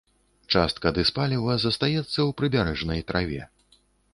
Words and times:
Частка 0.53 0.87
дызпаліва 0.95 1.57
застаецца 1.65 2.15
ў 2.15 2.29
прыбярэжнай 2.41 3.05
траве. 3.13 3.41